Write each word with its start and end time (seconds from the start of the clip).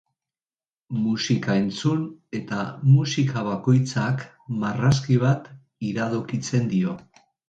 Musika 0.99 1.57
entzun 1.63 1.99
eta 2.39 2.61
musika 2.93 3.43
bakoitzak 3.47 4.23
marrazki 4.63 5.19
bat 5.25 5.51
iradokitzen 5.91 6.67
dio. 6.73 6.97